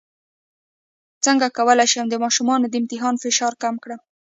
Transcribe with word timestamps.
څنګه 1.25 1.47
کولی 1.57 1.87
شم 1.91 2.05
د 2.09 2.15
ماشومانو 2.23 2.65
د 2.69 2.73
امتحان 2.81 3.15
فشار 3.23 3.53
کم 3.63 3.75
کړم 3.83 3.99